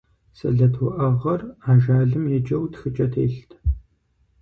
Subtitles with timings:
[0.37, 1.41] Сэлэт уӀэгъэр
[1.71, 3.51] ажалым еджэу тхыкӀэ телът.